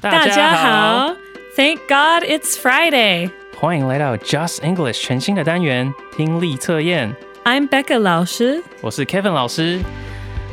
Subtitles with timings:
[0.00, 1.14] 大家好，
[1.56, 3.30] Thank God it's Friday。
[3.58, 7.14] 欢迎来到 Just English 全新的单元听力测验。
[7.44, 8.62] I'm Becca 老师。
[8.80, 9.80] 我是 Kevin 老师。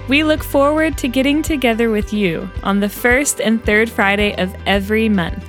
[0.07, 4.49] We look forward to getting together with you on the first and third Friday of
[4.65, 5.41] every month.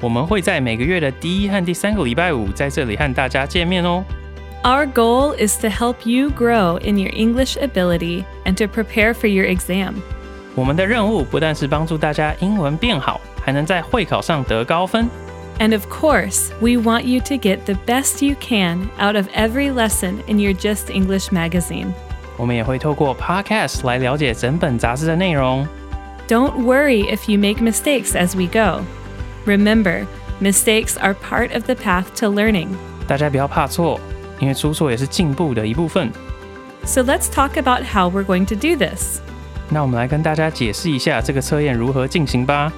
[0.00, 4.04] 我们会在每个月的第一和第三个礼拜五在这里和大家见面哦。
[4.64, 9.26] Our goal is to help you grow in your English ability and to prepare for
[9.26, 9.94] your exam.
[10.54, 15.08] 我们的任务不但是帮助大家英文变好， 还能在会考上得高分。
[15.58, 19.70] And of course, we want you to get the best you can out of every
[19.72, 21.92] lesson in your Just English magazine.
[22.36, 25.66] 我们也会透过 Podcast 来了解整本杂志的内容。
[26.26, 28.82] Don't worry if you make mistakes as we go.
[29.44, 30.06] Remember,
[30.40, 32.68] mistakes are part of the path to learning.
[33.06, 34.00] 大家不要怕错，
[34.38, 36.10] 因为出错也是进步的一部分。
[36.84, 39.20] So let's talk about how we're going to do this.
[39.68, 42.72] 那我们来跟大家解释一下这个测验如何进行吧。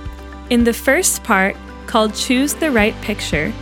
[0.50, 3.52] In the first part, called Choose the Right Picture,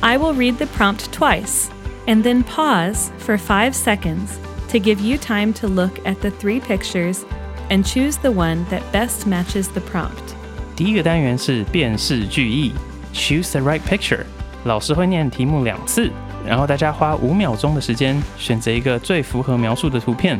[0.00, 1.70] I will read the prompt twice
[2.06, 6.60] and then pause for five seconds to give you time to look at the three
[6.60, 7.24] pictures
[7.70, 10.34] and choose the one that best matches the prompt.
[10.76, 12.72] 第一个单元是辨识句意，
[13.14, 14.24] Choose the right picture。
[14.64, 16.10] 老师会念题目两次，
[16.44, 20.38] 然后大家花五秒钟的时间选择一个最符合描述的图片。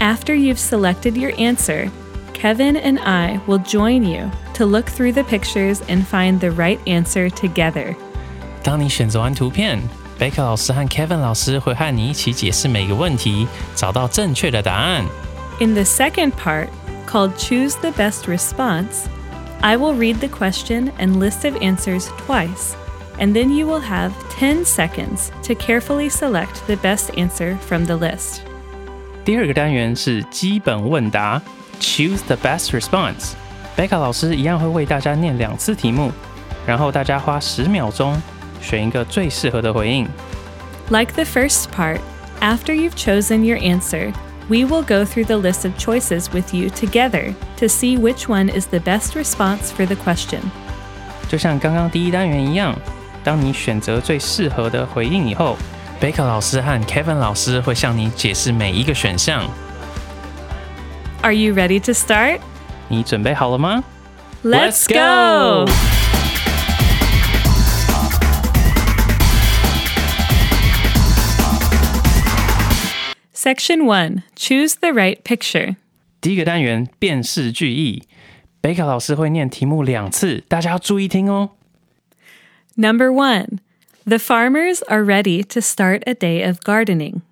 [0.00, 1.90] After you've selected your answer,
[2.34, 4.30] Kevin and I will join you
[4.60, 7.94] to look through the pictures and find the right answer together.
[8.62, 9.80] 当你选择完图片，
[10.18, 15.04] 贝克老师和 Kevin 老师会和你一起解释每个问题，找到正确的答案。
[15.60, 16.68] In the second part,
[17.06, 19.06] called Choose the Best Response,
[19.60, 22.74] I will read the question and list of answers twice,
[23.18, 27.96] and then you will have 10 seconds to carefully select the best answer from the
[27.96, 28.40] list.
[29.24, 31.40] 第二个单元是基本问答，
[31.80, 33.32] Choose the best response。
[33.74, 36.10] 贝卡老师一样会为大家念两次题目，
[36.66, 38.20] 然后大家花十秒钟
[38.60, 40.08] 选一个最适合的回应。
[40.88, 41.98] Like the first part,
[42.40, 44.12] after you've chosen your answer,
[44.48, 48.48] we will go through the list of choices with you together to see which one
[48.48, 50.40] is the best response for the question.
[51.28, 52.74] 就像刚刚第一单元一样，
[53.24, 55.56] 当你选择最适合的回应以后，
[55.98, 59.44] 贝克老师和 Kevin 老师会向你解释每一个选项。
[61.22, 62.38] Are you ready to start?
[62.90, 63.82] 你准备好了吗？
[64.42, 65.66] Let's Let's go!
[65.66, 65.72] go!
[73.32, 75.76] Section 1 Choose the right picture.
[76.20, 78.02] 第一个单元辨识句意，
[78.60, 81.50] 贝克老师会念题目两次，大家要注意听哦。
[82.76, 83.58] Number 1
[84.04, 87.22] The farmers are ready to start a day of gardening.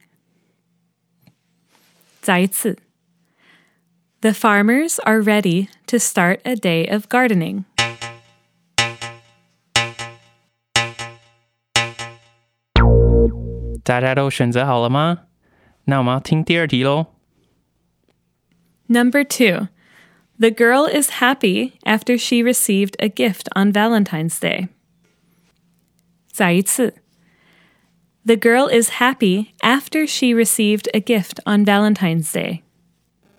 [2.21, 2.79] 再一次
[4.21, 7.65] The farmers are ready to start a day of gardening.
[13.85, 15.27] 大家都选择好了吗？
[15.85, 17.09] 那我们要听第二题喽。
[18.87, 19.69] Number two,
[20.39, 24.69] the girl is happy after she received a gift on Valentine's Day.
[26.33, 26.95] 再一次
[28.25, 32.63] The girl is happy after she received a gift on Valentine's Day.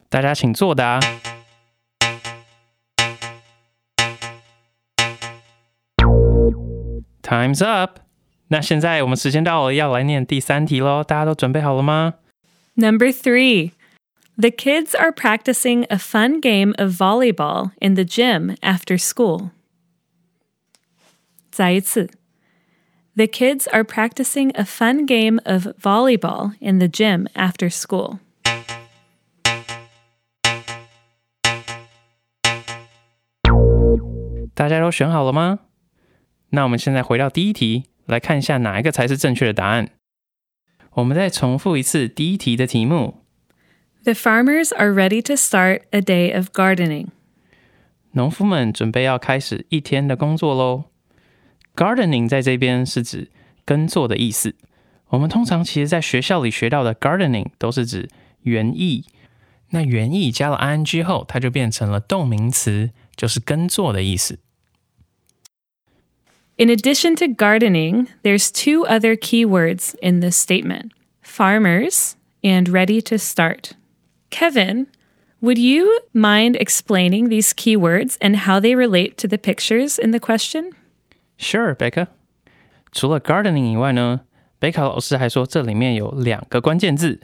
[0.10, 1.00] 大家请作答。
[7.22, 8.00] Time's up。
[8.50, 11.04] 那现在我们时间到了，要来念第三题喽。
[11.04, 12.14] 大家都准备好了吗？
[12.76, 13.72] Number three,
[14.38, 19.50] the kids are practicing a fun game of volleyball in the gym after school.
[21.50, 22.10] 再一次
[23.16, 28.20] The kids are practicing a fun game of volleyball in the gym after school.
[34.61, 35.61] 大家都选好了吗？
[36.51, 39.89] 那我们现在回到第一题，来看一下哪一个才是正确的答案。
[40.97, 43.25] 我们再重复一次第一题的题目
[44.05, 47.07] ：The farmers are ready to start a day of gardening.
[48.11, 50.85] 农夫们准备要开始一天的工作喽。
[51.75, 53.31] Gardening 在这边是指
[53.65, 54.57] 耕作的意思。
[55.09, 58.11] 我们通常其实在学校里学到的 gardening 都是指
[58.43, 59.07] 园艺。
[59.71, 64.39] 那园艺加了 ing 后，它就变成了动名词就是耕作的意思。
[66.60, 73.18] In addition to gardening, there's two other key words in this statement farmers and ready to
[73.18, 73.74] start.
[74.30, 74.88] Kevin,
[75.42, 80.12] would you mind explaining these key words and how they relate to the pictures in
[80.12, 80.72] the question?
[81.38, 82.08] Sure, Becca.
[82.92, 84.22] 除了 gardening 以外呢，
[84.60, 87.20] 贝卡老师还说这里面有两个关键字，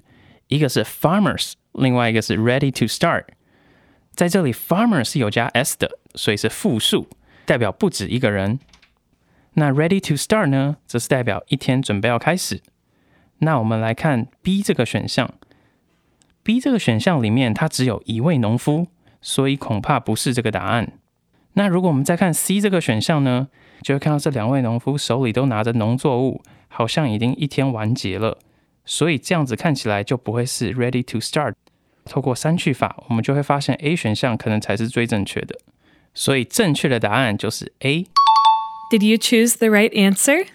[0.48, 3.24] 一个是 farmers，另外一个是 ready to start。
[4.14, 7.08] 在这里，farmer 是有加 s 的，所以是复数，
[7.46, 8.60] 代表不止一个人。
[9.59, 12.61] 那 ready to start 呢，则是代表一天准备要开始。
[13.39, 15.33] 那我们来看 B 这个选项
[16.43, 18.89] ，B 这个选项里面它只有一位农夫，
[19.23, 20.93] 所以恐怕不是这个答案。
[21.55, 23.49] 那如果我们再看 C 这个选项呢，
[23.81, 28.37] 就会看到这两位农夫手里都拿着农作物，好像已经一天完结了，
[28.85, 31.55] 所以这样子看起来就不会是 ready to start。
[32.05, 35.59] 透过删去法，我们就会发现 A 选项可能才是最正确的，
[36.13, 38.07] 所以正确的答案就是 A。
[38.92, 40.48] Did you choose the right answer?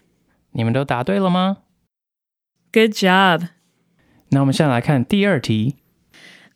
[0.52, 1.58] 你们都答对了吗
[2.72, 3.48] Good job.
[4.30, 5.76] 那我们现在来看第二题。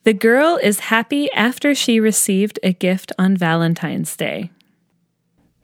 [0.03, 4.51] The girl is happy after she received a gift on Valentine's Day.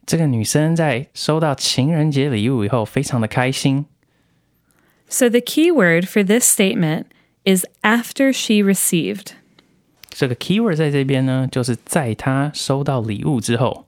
[0.06, 3.86] 这个女生在收到情人节礼物以后，非常的开心。
[5.08, 7.06] So the key word for this statement
[7.44, 9.32] is after she received.
[10.10, 13.86] 这个 keyword 在这边呢，就是在她收到礼物之后。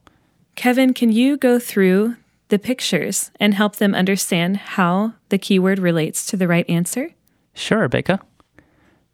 [0.55, 2.17] Kevin, can you go through
[2.49, 7.11] the pictures and help them understand how the keyword relates to the right answer?
[7.55, 8.20] Sure, Becca。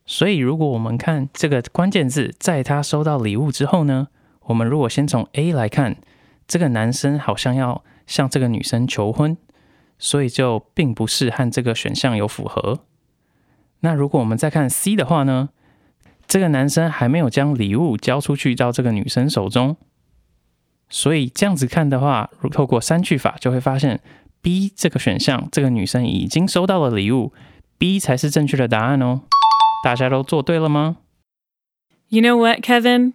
[0.07, 4.09] 所以，如果我们看这个关键字，在他收到礼物之后呢，
[4.43, 5.97] 我们如果先从 A 来看，
[6.47, 9.37] 这个男生好像要向这个女生求婚，
[9.99, 12.81] 所以就并不是和这个选项有符合。
[13.81, 15.49] 那如果我们再看 C 的话呢，
[16.27, 19.77] 这个男生还没有将礼物交出去到这个女生手中，
[20.90, 24.00] 所以这样子看的话，如透过删句法就会发现
[24.42, 27.32] B 这个选项，这个女生已经收到了礼物
[27.78, 29.22] ，B 才是正确的答案哦。
[29.84, 30.98] 大家都做对了吗
[32.10, 33.14] ？You know what, Kevin?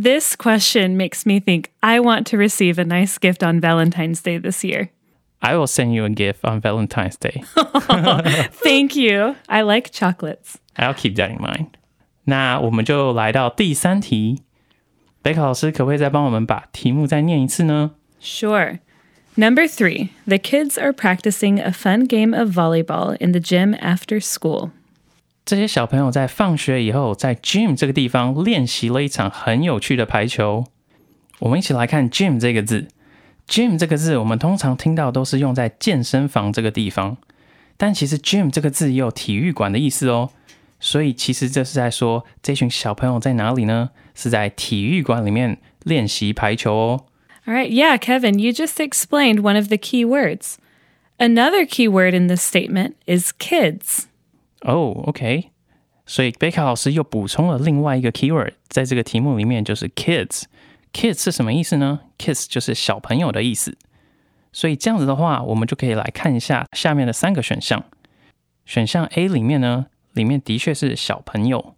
[0.00, 4.40] This question makes me think I want to receive a nice gift on Valentine's Day
[4.40, 4.88] this year.
[5.40, 7.42] I will send you a gift on Valentine's Day.
[8.64, 9.36] Thank you.
[9.48, 10.58] I like chocolates.
[10.76, 11.66] I'll keep that in mind.
[12.24, 14.42] 那我们就来到第三题，
[15.22, 18.78] 贝卡老师可不可以再帮我们把题目再念一次呢？Sure.
[19.36, 24.20] Number three, the kids are practicing a fun game of volleyball in the gym after
[24.20, 24.70] school.
[25.44, 30.64] 这些小朋友在放学以后，在 gym 这个地方练习了一场很有趣的排球。
[31.40, 32.88] 我们一起来看 gym 这个字。
[33.48, 37.16] gym 这个字，我们通常听到都是用在健身房这个地方，
[37.76, 40.30] 但其实 gym 这个字也有体育馆的意思哦。
[40.78, 43.90] 所以其实这是在说这群小朋友在哪里呢？
[44.20, 47.06] 是在体育馆里面练习排球哦。
[47.46, 50.56] All right, yeah, Kevin, you just explained one of the key words.
[51.16, 54.04] Another key word in this statement is kids.
[54.60, 55.50] Oh，OK
[56.04, 60.42] 所以贝卡老师又补充了另外一个 keyword，在这个题目里面就是 kids。
[60.92, 63.78] kids 是什么意思呢？kids 就是小朋友的意思。
[64.52, 67.84] 所以这样子的话，我们就可以来看一下下面的三个选项。
[68.66, 71.76] 选项 A 里面呢，里面的确是小朋友，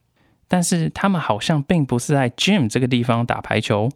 [0.53, 3.91] 但是他们好像并不是在 gym 这个地方打排球。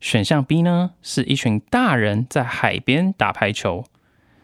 [0.00, 3.84] 选项 B 呢，是一群大人在海边打排球，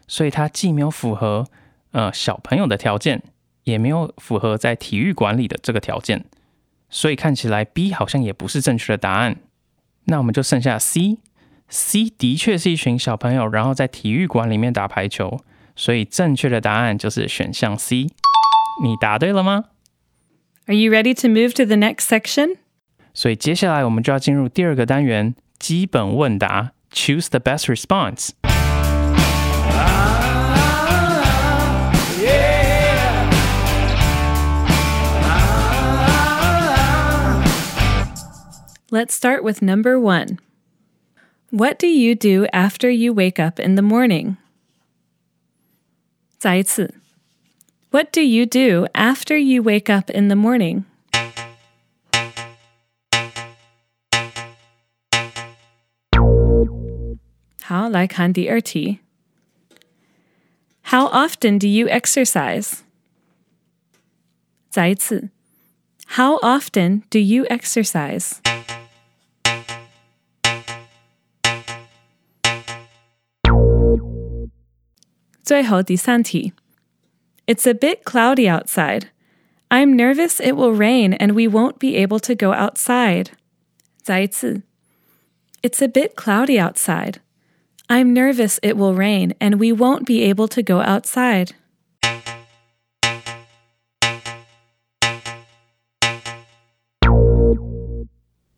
[0.07, 1.47] 所以它既没有符合
[1.93, 3.23] 呃小朋友的条件，
[3.63, 6.25] 也没有符合在体育馆里的这个条件，
[6.91, 9.37] 所以看起来 B 好像也不是正确的答案。
[10.03, 11.17] 那我们就剩下 C。
[11.69, 15.39] C 的确是一群小朋友，然后在体育馆里面打排球，
[15.75, 18.05] 所以正确的答案就是选项 C。
[18.83, 19.65] 你答对了吗？
[20.66, 22.56] Are you ready to move to the next section?
[23.14, 28.30] 所以接下来我们就要进入第二个单元——基本问答，Choose the best response。
[38.90, 40.38] Let's start with number one.
[41.50, 44.36] What do you do after you wake up in the morning?
[46.38, 46.95] 再一次.
[47.90, 50.86] What do you do after you wake up in the morning?
[57.62, 58.98] How like RT.
[60.82, 62.82] How often do you exercise?
[64.70, 65.30] 再一次.
[66.16, 68.40] How often do you exercise?
[77.46, 79.10] It's a bit cloudy outside.
[79.68, 83.28] I'm nervous it will rain and we won't be able to go outside.
[84.02, 84.62] 再一次.
[85.62, 87.16] It's a bit cloudy outside.
[87.88, 91.50] I'm nervous it will rain and we won't be able to go outside.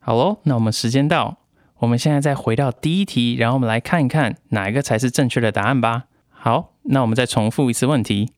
[0.00, 1.38] 好喽，那我们时间到，
[1.78, 6.04] 我们现在再回到第一题，然后我们来看一看哪一个才是正确的答案吧。
[6.28, 8.30] 好，那我们再重复一次问题：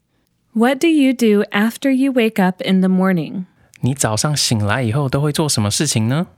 [0.52, 3.44] What do you do after you wake up in the morning?
[3.82, 6.28] 你早上醒来以后都会做什么事情呢？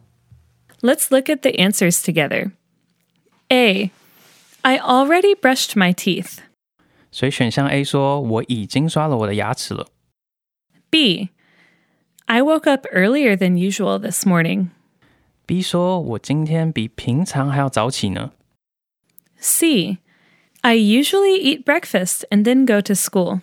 [0.80, 2.52] Let's look at the answers together.
[3.48, 3.90] A.
[4.62, 6.38] I already brushed my teeth.
[7.10, 9.86] 所以选项 A 说我已经刷了我的牙齿了。
[10.90, 11.30] B.
[12.26, 14.68] I woke up earlier than usual this morning.
[15.46, 18.32] B 说我今天比平常还要早起呢。
[19.38, 19.98] C.
[20.60, 23.40] I usually eat breakfast and then go to school.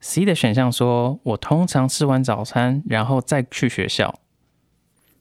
[0.00, 4.20] C 的选项说我通常吃完早餐然后再去学校。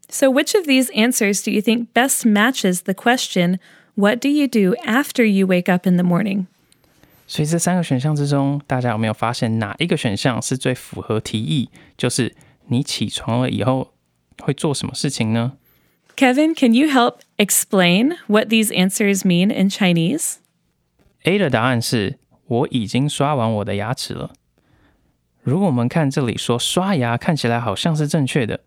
[0.08, 3.58] So, which of these answers do you think best matches the question,
[3.98, 6.48] What do you do after you wake up in the morning?
[7.28, 11.70] 所以这三个选项之中，大家有没有发现哪一个选项是最符合题意？
[11.98, 12.36] 就是
[12.68, 13.94] 你起床了以后
[14.44, 15.54] 会做什么事情呢？
[16.18, 20.36] Kevin, can you help explain what these answers mean in Chinese?
[21.24, 24.34] A 的答案是我已经刷完我的牙齿了。
[25.51, 28.61] 如果我们看这里说刷牙看起来好像是正确的，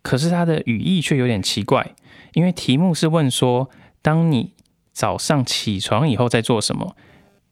[0.00, 1.94] 可是它的语义却有点奇怪，
[2.32, 3.68] 因为题目是问说
[4.00, 4.54] 当你
[4.94, 6.96] 早上起床以后在做什么，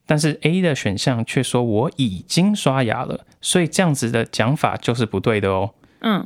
[0.06, 5.75] 但是 A 的选项却说我已经刷牙了，所以这样子的讲法就是不对的哦。
[6.00, 6.23] Oh.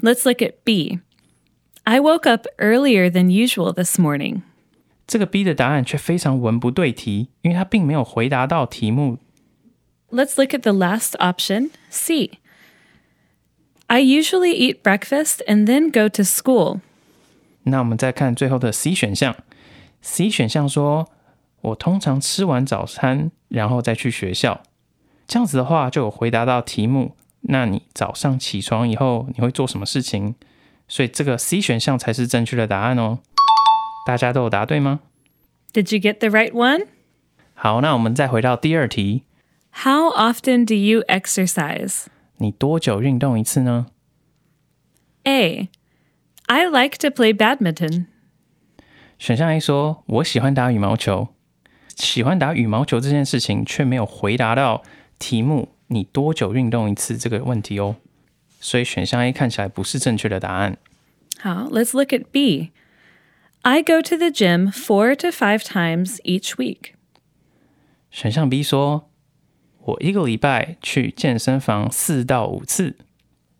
[0.00, 1.00] Let's look at B.
[1.84, 4.40] I woke up earlier than usual this morning.
[5.06, 9.18] 这个 B 的答案却非常文不对题，因为它并没有回答到题目
[10.11, 12.39] Let's look at the last option, C.
[13.87, 16.81] I usually eat breakfast and then go to school.
[17.63, 19.35] 那我们再看最后的 C 选项，
[20.01, 21.07] C 选项说，
[21.61, 24.61] 我通常吃完早餐，然后再去学校。
[25.27, 27.15] 这样子的话，就有回答到题目。
[27.41, 30.35] 那你早上起床以后，你会做什么事情？
[30.87, 33.19] 所以这个 C 选项才是正确的答案哦。
[34.05, 34.99] 大家都有答对吗？
[35.73, 36.87] Did you get the right one?
[37.53, 39.23] 好，那我们再回到第二题，
[39.83, 42.05] How often do you exercise?
[42.37, 43.87] 你多久运动一次呢？
[45.23, 45.69] A.
[46.47, 48.07] I like to play badminton.
[49.17, 51.29] 选项 A 说：“我喜欢打羽毛球。”
[51.95, 54.83] 喜欢打羽毛球这件事情却没有回答到
[55.19, 57.95] 题目“你多久运动一次”这个问题哦，
[58.59, 60.77] 所以选项 A 看起来不是正确的答案。
[61.41, 61.69] How?
[61.69, 62.71] Let's look at B.
[63.61, 66.93] I go to the gym four to five times each week.
[68.11, 69.06] 选项 B 说：“
[69.87, 72.95] 我一个礼拜去健身房四到五次。”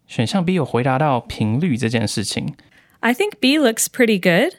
[0.08, 2.56] 选项 B 有回答到频率这件事情。
[3.00, 4.54] I think B looks pretty good,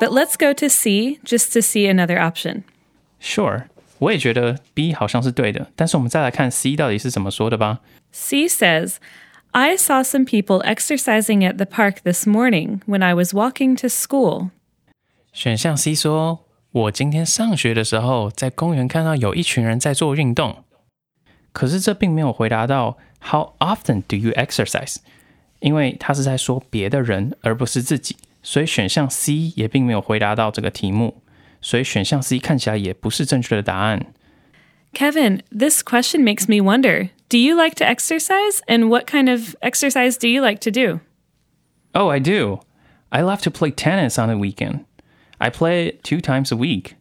[0.00, 2.62] but let's go to C just to see another option.
[3.20, 3.64] Sure，
[3.98, 7.80] 我也觉得 B 好像是对的，但是我们再来看 C 到底是怎么说的吧。
[8.12, 8.96] C says,
[9.52, 13.88] I saw some people exercising at the park this morning when I was walking to
[13.88, 14.50] school.
[15.32, 20.64] 选项 C 说：“我今天上学的时候，在公园看到有一群人在做运动。”
[21.52, 24.96] 可是这并没有回答到 “How often do you exercise？”
[25.60, 31.22] 因为他是在说别的人，而不是自己，所以选项 C 也并没有回答到这个题目，
[31.62, 34.06] 所以选项 C 看起来也不是正确的答案。
[34.92, 38.60] Kevin, this question makes me wonder do you like to exercise?
[38.66, 41.00] And what kind of exercise do you like to do?
[41.92, 42.60] Oh, I do.
[43.08, 44.84] I love to play tennis on the weekend.
[45.38, 46.96] I play it two times a week.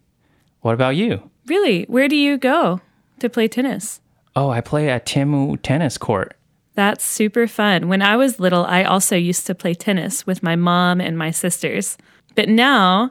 [0.62, 1.30] What about you?
[1.46, 1.86] Really?
[1.88, 2.82] Where do you go
[3.20, 4.00] to play tennis?
[4.41, 6.35] Oh, I play at Tianmu Tennis Court.
[6.75, 7.89] That's super fun.
[7.91, 11.31] When I was little, I also used to play tennis with my mom and my
[11.31, 11.99] sisters.
[12.35, 13.11] But now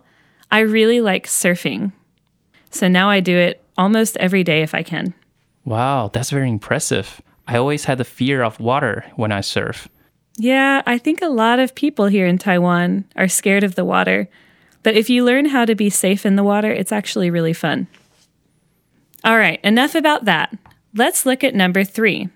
[0.49, 1.91] I really like surfing.
[2.71, 5.13] So now I do it almost every day if I can.
[5.65, 7.21] Wow, that's very impressive.
[7.47, 9.87] I always had the fear of water when I surf.
[10.35, 14.29] Yeah, I think a lot of people here in Taiwan are scared of the water.
[14.81, 17.85] But if you learn how to be safe in the water, it's actually really fun.
[19.23, 20.57] All right, enough about that.
[20.94, 22.28] Let's look at number three.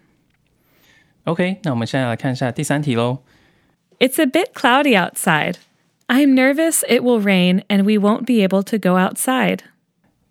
[1.24, 3.18] OK，那我们现在来看一下第三题喽。
[3.98, 5.56] It's a bit cloudy outside.
[6.06, 9.60] I'm nervous it will rain and we won't be able to go outside.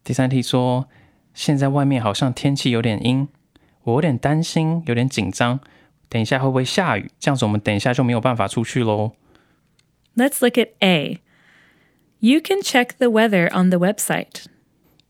[0.04, 0.88] 第三题说，
[1.34, 3.28] 现在外面好像天气有点阴，
[3.84, 5.60] 我有点担心，有点紧张。
[6.10, 7.12] 等一下会不会下雨？
[7.20, 9.12] 这样子我们等一下就没有办法出去喽。
[10.16, 11.20] Let's look at A.
[12.20, 14.46] You can check the weather on the website.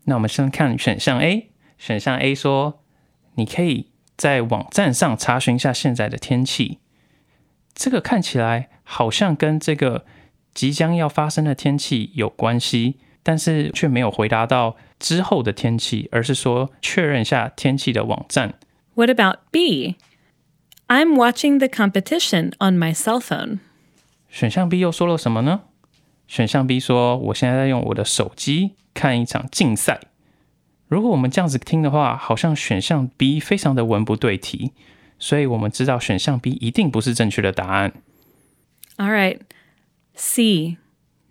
[0.04, 1.50] 那我们先看选项 A。
[1.78, 2.81] 选项 A 说，
[3.35, 6.79] 你可以在网站上查询一下现在的天气。
[7.75, 10.05] 这个看起来好像跟这个
[10.53, 18.55] 即将要发生的天气有关系，但是却没有回答到之后的天气，而是说确认一下天气的网站。
[18.95, 19.97] What about B?
[20.89, 23.61] I'm watching the competition on my cell phone.
[24.29, 25.63] 选项 B 又说了什么呢？
[26.29, 30.01] 选项 B 说：“我现在在用我的手机看一场竞赛。”
[30.93, 34.73] 如果我们这样子听的话，好像选项 B 非常的文不对题，
[35.19, 37.95] 所以我们知道选项 B 一定不是正确的答案。
[38.99, 39.39] All right.
[40.15, 40.77] C.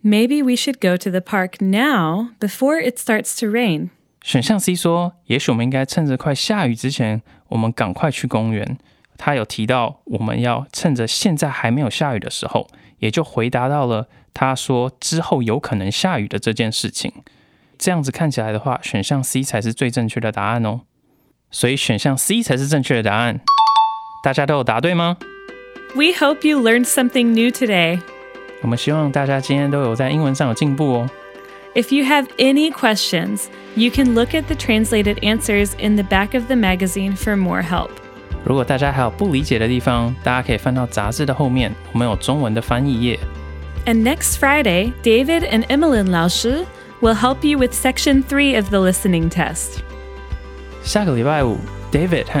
[0.02, 3.90] Maybe we should go to the park now before it starts to rain.
[4.24, 8.78] 选项 C 说：“也许我们应该趁着快下雨之前，我们赶快去公园。”
[9.16, 12.66] 他有提到我们要趁着现在还没有下雨的时候，
[12.98, 17.12] 也就回答到了他说之后有可能下雨的这件事情。
[17.81, 20.81] 这样子看起来的话，选项 C 才是最正确的答案哦。
[21.51, 23.39] 所以选项 C 才是正确的答案。
[24.23, 25.17] 大家都有答对吗？
[25.95, 28.01] We hope you learned something new today.
[28.61, 31.09] 我们希望大家今天都有在英文上有进步哦。
[31.75, 36.33] If you have any questions, you can look at the translated answers in the back
[36.33, 37.91] of the magazine for more help.
[38.43, 43.19] 如果大家还有不理解的地方，大家可以翻到杂志的后面，我们有中文的翻译页。
[43.85, 46.65] And next Friday, David and Emmeline Laoshi
[47.02, 49.80] will help you with Section 3 of the listening test.
[50.82, 51.58] 下个礼拜五
[51.92, 52.40] ，David 和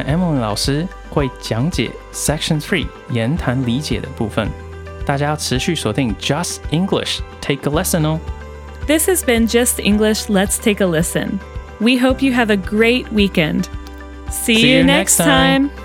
[2.12, 4.48] Section Three 言谈理解的部分，
[5.04, 8.18] 大家持续锁定 Just English Take a Listen
[8.86, 11.38] This has been Just English Let's Take a Listen.
[11.78, 13.64] We hope you have a great weekend.
[14.30, 15.68] See, See you, you, next time.
[15.68, 15.81] time.